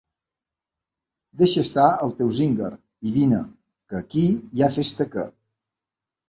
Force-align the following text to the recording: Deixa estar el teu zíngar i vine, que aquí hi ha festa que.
Deixa 1.41 1.65
estar 1.67 1.89
el 2.05 2.13
teu 2.21 2.31
zíngar 2.37 2.71
i 3.09 3.13
vine, 3.19 3.43
que 3.91 4.01
aquí 4.01 4.25
hi 4.57 4.65
ha 4.65 4.71
festa 4.81 5.09
que. 5.13 5.29